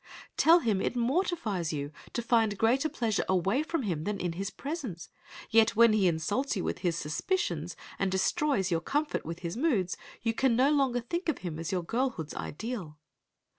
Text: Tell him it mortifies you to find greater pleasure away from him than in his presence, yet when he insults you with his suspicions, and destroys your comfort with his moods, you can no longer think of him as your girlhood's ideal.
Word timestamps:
Tell 0.35 0.61
him 0.61 0.81
it 0.81 0.95
mortifies 0.95 1.71
you 1.71 1.91
to 2.13 2.23
find 2.23 2.57
greater 2.57 2.89
pleasure 2.89 3.23
away 3.29 3.61
from 3.61 3.83
him 3.83 4.03
than 4.03 4.19
in 4.19 4.31
his 4.33 4.49
presence, 4.49 5.09
yet 5.51 5.75
when 5.75 5.93
he 5.93 6.07
insults 6.07 6.55
you 6.55 6.63
with 6.63 6.79
his 6.79 6.95
suspicions, 6.97 7.75
and 7.99 8.11
destroys 8.11 8.71
your 8.71 8.81
comfort 8.81 9.23
with 9.27 9.41
his 9.41 9.55
moods, 9.55 9.95
you 10.23 10.33
can 10.33 10.55
no 10.55 10.71
longer 10.71 11.01
think 11.01 11.29
of 11.29 11.39
him 11.45 11.59
as 11.59 11.71
your 11.71 11.83
girlhood's 11.83 12.33
ideal. 12.33 12.97